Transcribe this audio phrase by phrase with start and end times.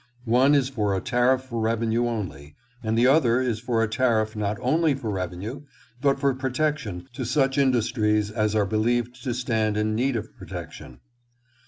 [0.25, 4.35] One is for a tariff for revenue only, and the other is for a tariff
[4.35, 5.61] not only for revenue,
[6.01, 11.01] but for protection to such industries as are believed to stand in need of protection.